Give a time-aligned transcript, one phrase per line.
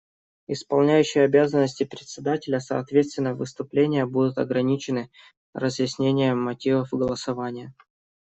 [0.47, 5.11] Исполняющий обязанности Председателя: Соответственно, выступления будут ограничены
[5.53, 7.75] разъяснением мотивов голосования.